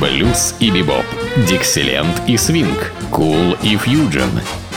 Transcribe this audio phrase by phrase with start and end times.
[0.00, 1.04] блюз и бибоп,
[1.48, 4.30] дикселент и свинг, кул и фьюджен.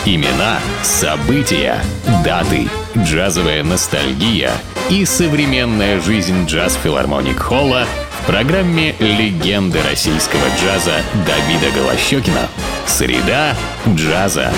[0.06, 1.78] Имена, события,
[2.24, 2.68] даты,
[2.98, 4.52] джазовая ностальгия
[4.90, 7.86] и современная жизнь джаз-филармоник Холла
[8.22, 12.48] в программе «Легенды российского джаза» Давида Голощекина.
[12.88, 13.56] Среда
[13.88, 14.52] джаза.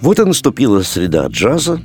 [0.00, 1.80] Вот и наступила среда джаза.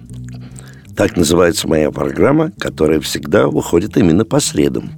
[0.96, 4.92] Так называется моя программа, которая всегда выходит именно по средам.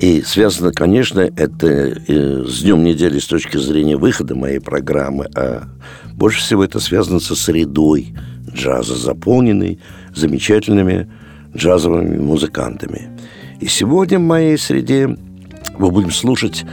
[0.00, 5.64] И связано, конечно, это э, с днем недели с точки зрения выхода моей программы, а
[6.12, 8.14] больше всего это связано со средой
[8.52, 9.78] джаза, заполненной
[10.14, 11.10] замечательными
[11.56, 13.08] джазовыми музыкантами.
[13.60, 15.16] И сегодня в моей среде
[15.78, 16.64] мы будем слушать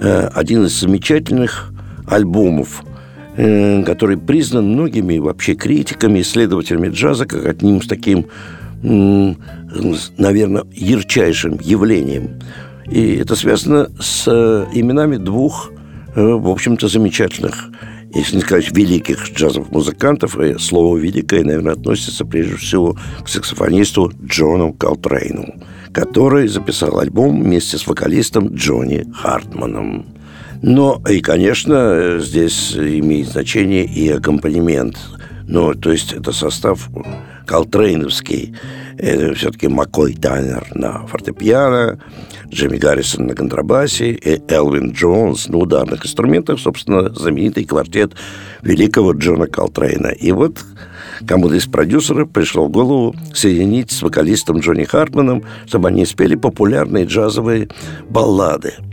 [0.00, 1.72] э, один из замечательных
[2.06, 2.84] альбомов
[3.40, 8.26] Э, который признан многими вообще критиками, исследователями джаза как одним из таким,
[8.82, 12.40] наверное, ярчайшим явлением.
[12.90, 15.70] И это связано с э, именами двух,
[16.14, 17.70] э, в общем-то, замечательных
[18.14, 24.12] если не сказать великих джазовых музыкантов, и слово «великое», наверное, относится прежде всего к саксофонисту
[24.24, 25.54] Джону Колтрейну,
[25.92, 30.06] который записал альбом вместе с вокалистом Джонни Хартманом.
[30.62, 34.96] Но и, конечно, здесь имеет значение и аккомпанемент.
[35.46, 36.88] Ну, то есть это состав
[37.46, 38.54] колтрейновский.
[38.98, 42.00] Это все-таки Маккой Тайнер на фортепиано,
[42.48, 48.12] Джимми Гаррисон на контрабасе и Элвин Джонс на ударных инструментах, собственно, знаменитый квартет
[48.62, 50.08] великого Джона Колтрейна.
[50.08, 50.58] И вот
[51.26, 57.04] кому-то из продюсеров пришло в голову соединить с вокалистом Джонни Хартманом, чтобы они спели популярные
[57.04, 57.68] джазовые
[58.08, 58.74] баллады–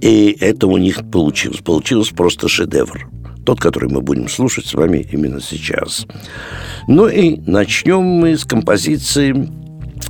[0.00, 1.60] и это у них получилось.
[1.60, 3.08] Получилось просто шедевр.
[3.46, 6.06] Тот, который мы будем слушать с вами именно сейчас.
[6.88, 9.48] Ну и начнем мы с композиции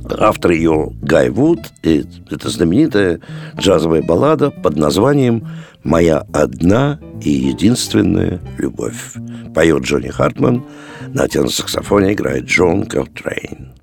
[0.09, 1.59] автор ее Гай Вуд.
[1.83, 3.19] И это знаменитая
[3.55, 5.47] джазовая баллада под названием
[5.83, 9.13] «Моя одна и единственная любовь».
[9.53, 10.65] Поет Джонни Хартман,
[11.13, 13.73] на тенор-саксофоне играет Джон Колтрейн.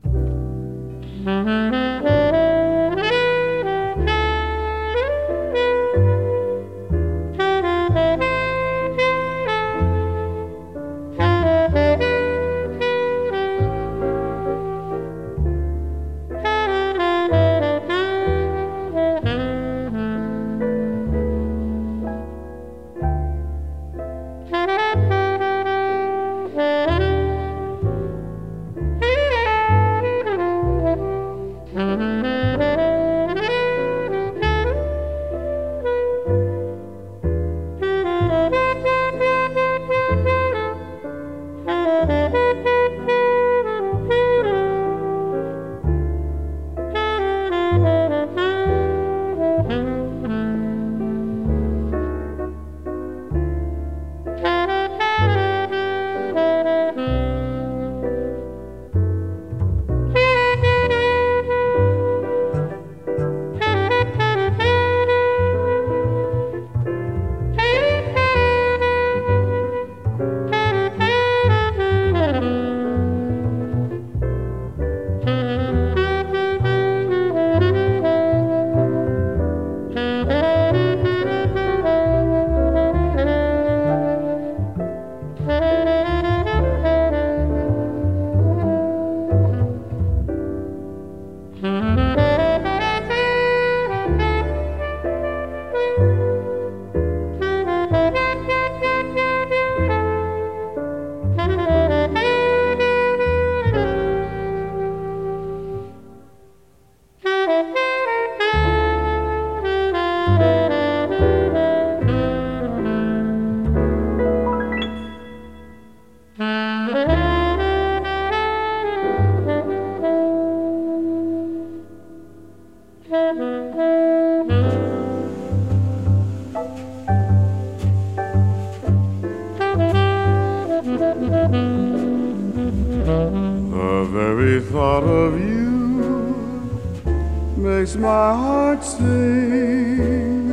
[137.57, 140.49] makes my heart sing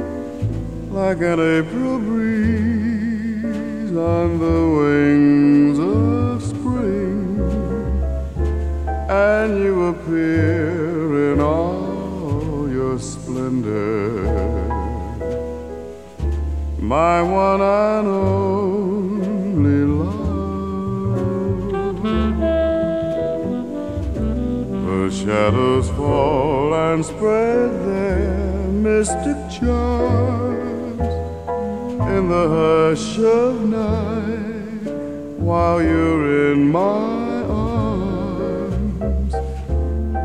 [0.94, 7.40] like an April breeze on the wings of spring,
[9.10, 14.22] and you appear in all your splendor,
[16.80, 19.01] my one and only.
[25.12, 31.02] Shadows fall and spread their mystic charms
[32.16, 34.88] in the hush of night
[35.38, 39.34] while you're in my arms.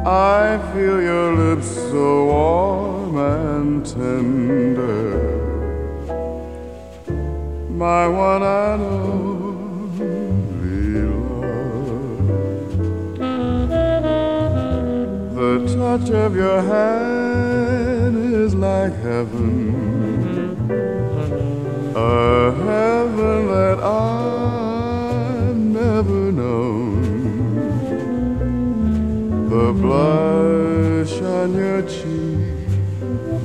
[0.07, 5.19] I feel your lips so warm and tender,
[7.69, 9.36] my one and only
[15.99, 19.71] touch of your hand is like heaven,
[21.97, 27.01] a heaven that I've never known.
[29.49, 32.69] The blush on your cheek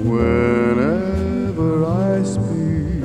[0.04, 3.04] whenever I speak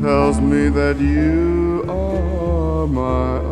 [0.00, 3.51] tells me that you are my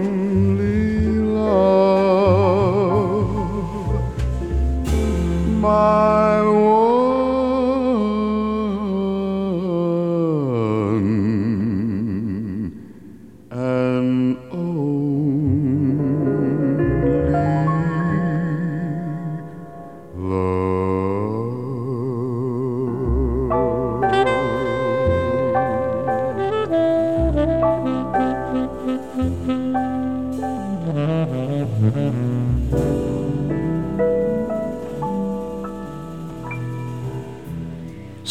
[5.61, 6.90] my one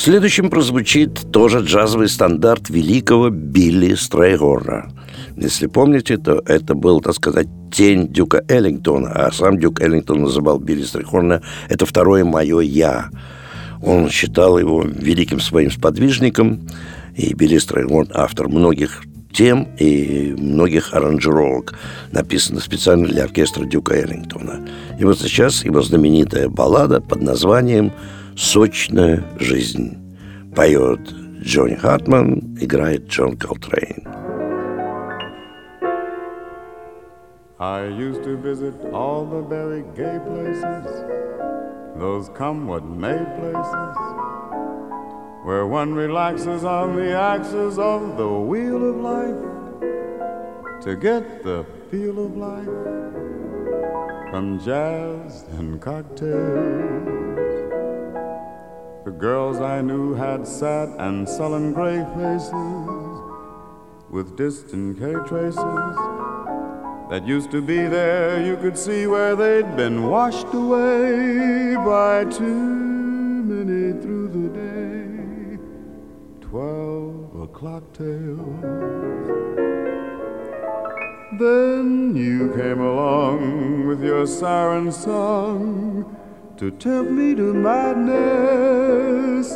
[0.01, 4.91] Следующим прозвучит тоже джазовый стандарт великого Билли Стрейгорна.
[5.37, 10.59] Если помните, то это был, так сказать, тень Дюка Эллингтона, а сам Дюк Эллингтон называл
[10.59, 13.11] Билли Стрейгорна «это второе мое я».
[13.83, 16.67] Он считал его великим своим сподвижником,
[17.15, 19.03] и Билли Стрейгорн– автор многих
[19.35, 21.75] тем и многих аранжировок,
[22.11, 24.67] написанных специально для оркестра Дюка Эллингтона.
[24.99, 27.93] И вот сейчас его знаменитая баллада под названием
[28.40, 29.98] «Сочная жизнь».
[30.56, 31.02] Поет
[31.42, 34.08] Джонни Хартман, играет Джон Колтрейн.
[37.60, 40.86] I used to visit all the very gay places,
[41.98, 43.98] those come what may places,
[45.46, 52.26] where one relaxes on the axis of the wheel of life to get the feel
[52.26, 52.66] of life
[54.32, 57.19] from jazz and cocktails.
[59.11, 62.53] The girls I knew had sad and sullen gray faces
[64.09, 65.97] with distant K traces
[67.11, 68.41] that used to be there.
[68.41, 75.59] You could see where they'd been washed away by too many through the day.
[76.41, 78.63] Twelve o'clock tales.
[81.41, 86.20] Then you came along with your siren song
[86.61, 89.51] to tempt me to madness.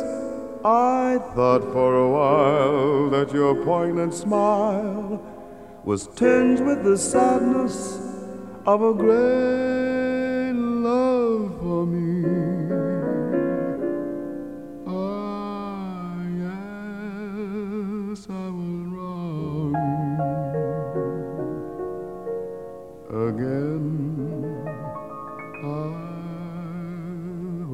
[0.65, 5.21] I thought for a while that your poignant smile
[5.83, 7.99] was tinged with the sadness
[8.65, 9.84] of a great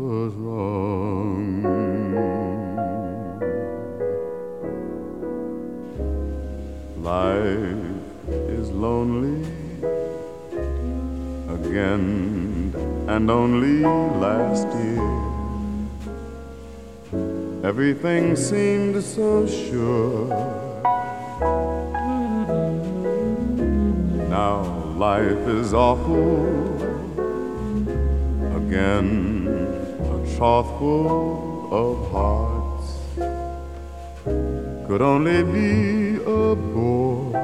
[0.01, 1.62] was wrong.
[7.03, 7.86] Life
[8.58, 9.46] is lonely
[11.58, 12.74] again
[13.08, 13.81] and only
[14.25, 15.12] last year.
[17.63, 20.27] Everything seemed so sure.
[24.29, 24.63] Now
[24.98, 26.72] life is awful
[28.55, 29.40] again,
[30.41, 32.88] full of hearts
[34.88, 37.36] could only be a bore.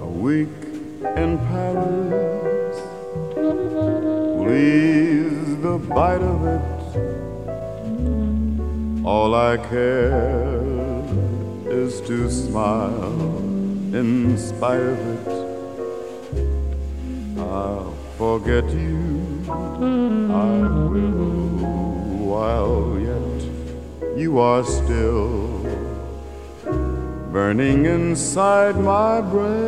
[0.00, 0.48] A week
[1.22, 2.76] in Paris
[4.50, 6.64] ease the bite of it.
[9.04, 10.62] All I care
[11.66, 13.36] is to smile
[14.00, 15.28] in spite of it.
[17.38, 19.13] I'll forget you.
[19.76, 20.60] I
[20.92, 21.58] will,
[22.30, 23.40] while yet
[24.16, 25.60] you are still
[27.32, 29.64] burning inside my brain.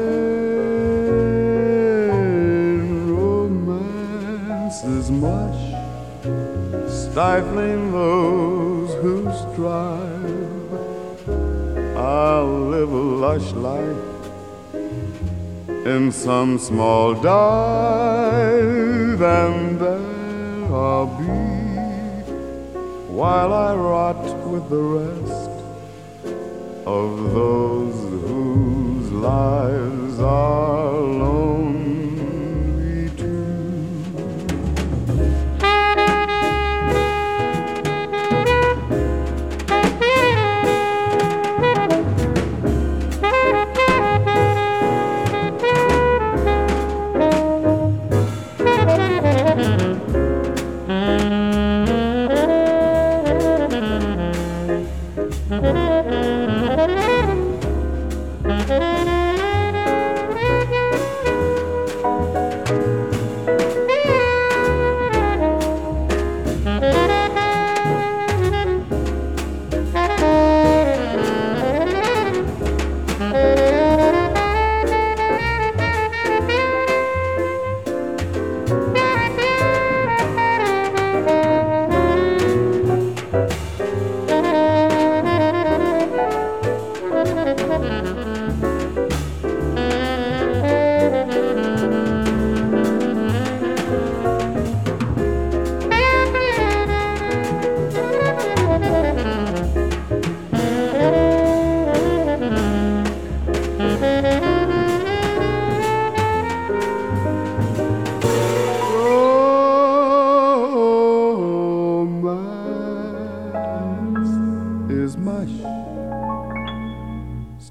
[3.10, 5.74] Romance is much,
[6.88, 10.70] stifling those who strive.
[11.96, 13.96] I'll live a lush life
[15.84, 18.76] in some small dive,
[19.22, 19.65] and
[21.06, 21.24] I'll be
[23.12, 25.50] while I rot with the rest
[26.84, 27.94] of those
[28.28, 30.55] whose lives are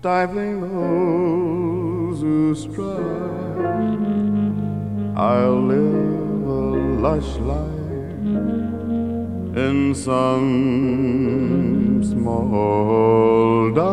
[0.06, 3.58] stifling those who strive.
[5.18, 6.64] I'll live a
[7.06, 8.28] lush life
[9.66, 10.44] in some
[12.04, 13.86] small dive,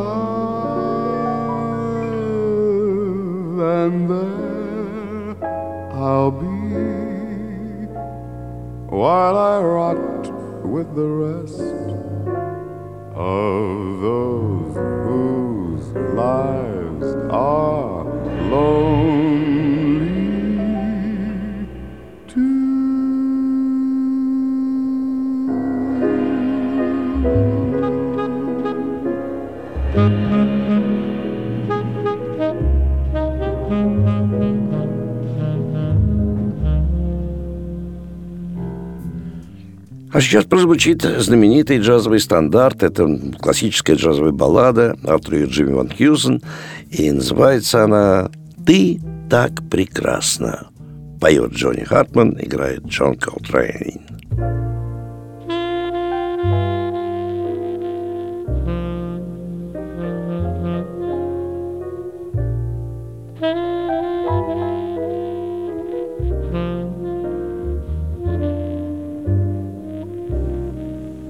[3.80, 5.34] and there
[5.94, 6.46] I'll be
[8.94, 10.26] while I rot
[10.62, 11.60] with the rest
[13.16, 13.81] of
[40.32, 42.82] сейчас прозвучит знаменитый джазовый стандарт.
[42.82, 43.06] Это
[43.38, 46.40] классическая джазовая баллада, автор ее Джимми Ван Хьюзен.
[46.88, 48.30] И называется она
[48.64, 48.98] «Ты
[49.28, 50.68] так прекрасна».
[51.20, 54.11] Поет Джонни Хартман, играет Джон Колтрейн.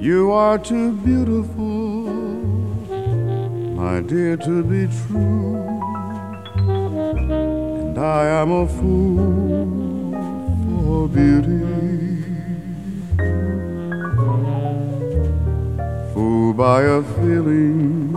[0.02, 2.10] You are too beautiful,
[3.76, 5.62] my dear, to be true.
[6.56, 10.10] And I am a fool
[10.66, 12.24] for beauty.
[16.12, 18.12] Fooled by a feeling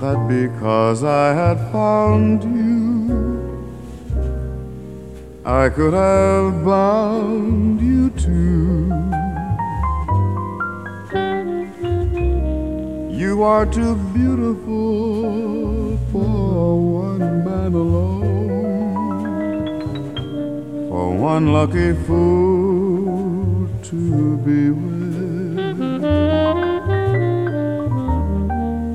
[0.00, 3.68] that because I had found you,
[5.44, 8.05] I could have bound you
[13.36, 19.28] You are too beautiful for one man alone,
[20.88, 26.00] for one lucky fool to be with.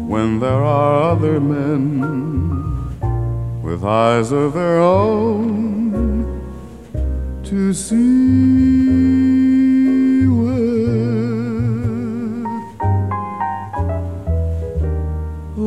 [0.09, 2.01] When there are other men
[3.61, 6.25] with eyes of their own
[7.43, 9.30] to see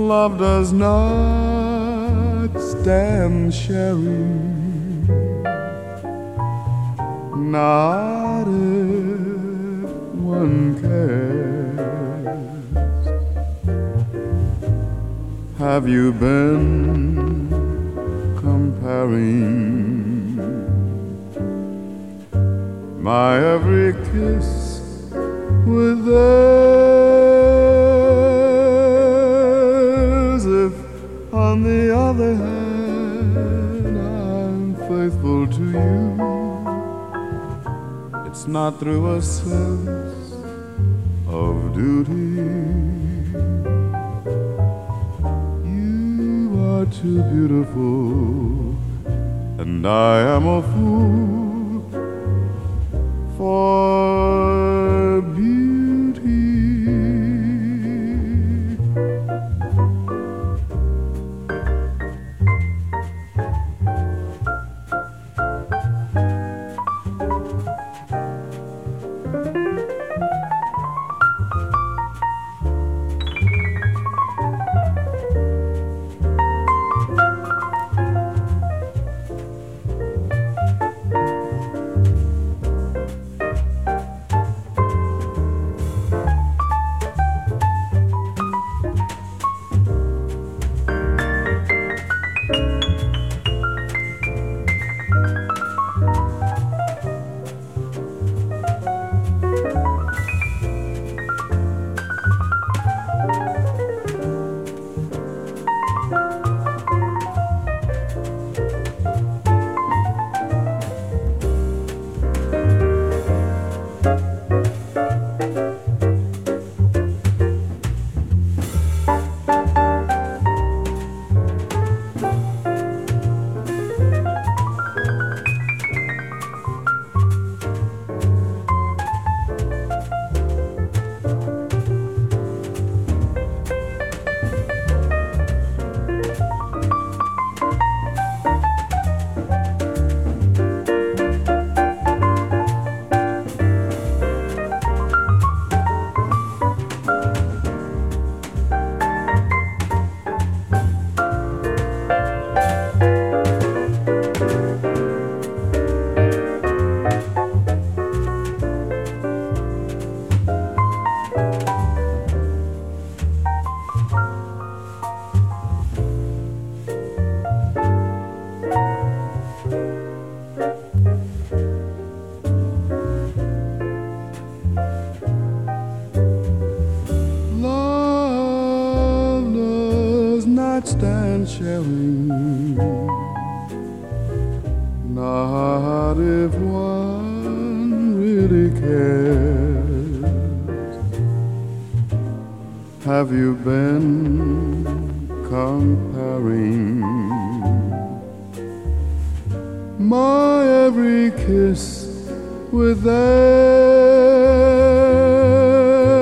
[0.06, 5.06] Love does not stand sharing,
[7.50, 9.90] not if
[10.34, 11.78] one cares.
[15.58, 17.48] Have you been
[18.36, 19.54] comparing
[23.02, 24.82] my every kiss
[25.66, 27.03] with theirs.
[31.54, 36.00] On the other hand, I'm faithful to you,
[38.26, 40.34] it's not through a sense
[41.28, 42.42] of duty.
[45.76, 48.74] You are too beautiful,
[49.62, 51.82] and I am a fool
[53.36, 54.03] for
[69.34, 69.63] Love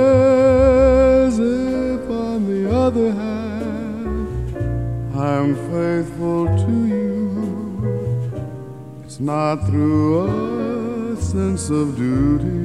[0.03, 1.39] theirs.
[1.39, 4.57] If, on the other hand,
[5.17, 7.09] I'm faithful to you,
[9.05, 10.11] it's not through
[11.13, 12.63] a sense of duty.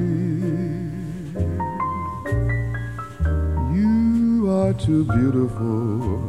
[3.78, 6.22] You are too beautiful,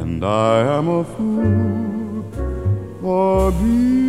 [0.00, 2.24] and I am a fool
[3.00, 4.03] for beauty.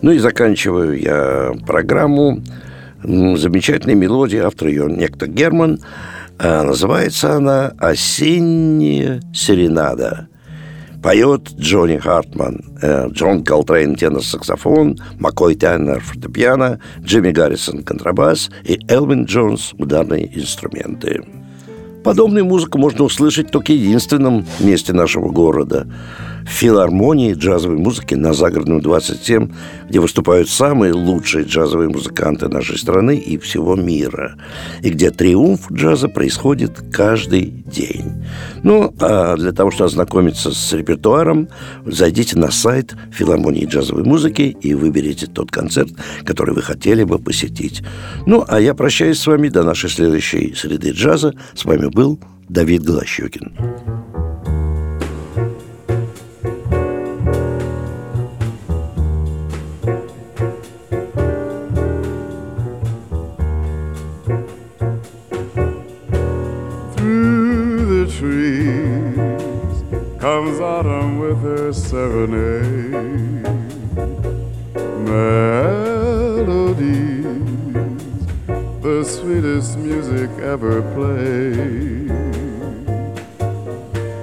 [0.00, 2.40] Ну и заканчиваю я программу
[3.02, 5.80] замечательной мелодией, автор ее некто Герман.
[6.38, 10.28] А называется она «Осенняя серенада».
[11.02, 19.24] Поет Джонни Хартман, э, Джон Колтрейн тенор-саксофон, Маккой Таннер фортепиано, Джимми Гаррисон контрабас и Элвин
[19.24, 21.22] Джонс ударные инструменты.
[22.02, 25.86] Подобную музыку можно услышать только в единственном месте нашего города–
[26.48, 29.50] филармонии джазовой музыки на Загородном 27,
[29.88, 34.36] где выступают самые лучшие джазовые музыканты нашей страны и всего мира,
[34.82, 38.24] и где триумф джаза происходит каждый день.
[38.62, 41.48] Ну, а для того, чтобы ознакомиться с репертуаром,
[41.86, 45.90] зайдите на сайт филармонии джазовой музыки и выберите тот концерт,
[46.24, 47.82] который вы хотели бы посетить.
[48.26, 51.34] Ну, а я прощаюсь с вами до нашей следующей среды джаза.
[51.54, 54.07] С вами был Давид Голощекин.
[71.28, 73.42] With her serenade.
[75.04, 76.06] melodies,
[78.80, 82.10] the sweetest music ever played.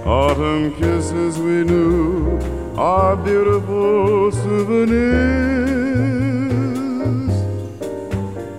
[0.06, 2.40] Autumn kisses we knew
[2.76, 4.96] are beautiful souvenirs.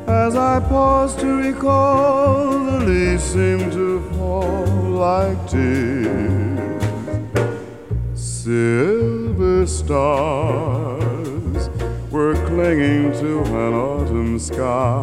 [0.06, 4.66] As I pause to recall, the leaves seem to fall
[5.04, 6.55] like tears.
[8.46, 11.68] Silver stars
[12.12, 15.02] were clinging to an autumn sky.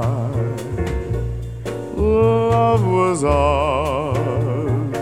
[1.94, 4.96] Love was ours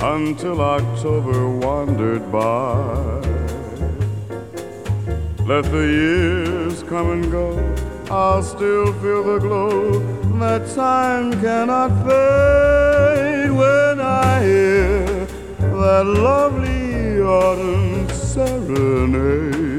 [0.00, 2.84] until October wandered by.
[5.44, 7.50] Let the years come and go,
[8.08, 9.98] I'll still feel the glow
[10.38, 15.26] that time cannot fade when I hear
[15.58, 16.85] that lovely
[17.26, 19.75] autumn serenade.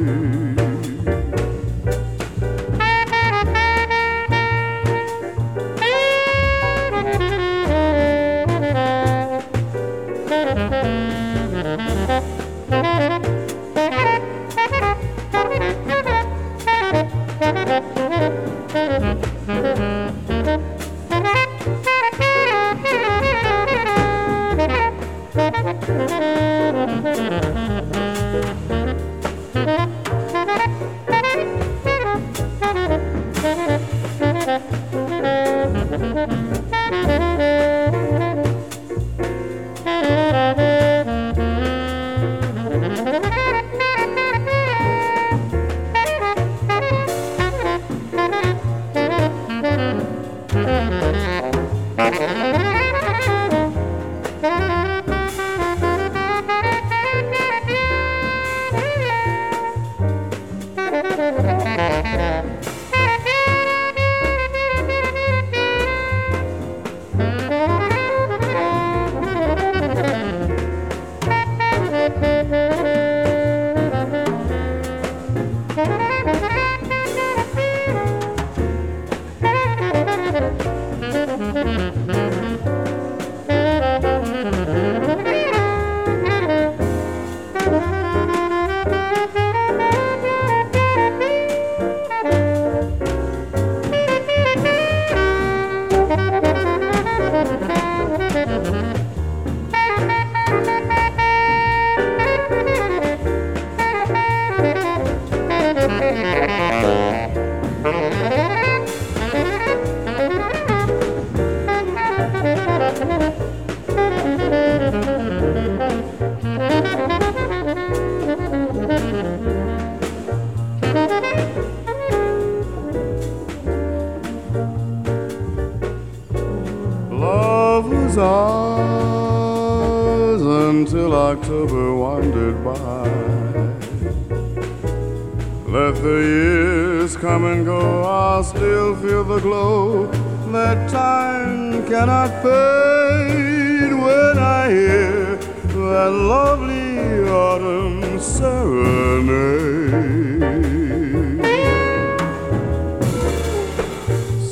[137.08, 140.08] years come and go, I'll still feel the glow
[140.52, 149.91] that time cannot fade when I hear that lovely autumn serenade.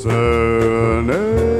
[0.00, 1.55] Serenade.